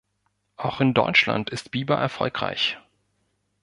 Auch 0.57 0.81
in 0.81 0.95
Deutschland 0.95 1.51
ist 1.51 1.69
Bieber 1.69 1.95
erfolgreich. 1.95 2.79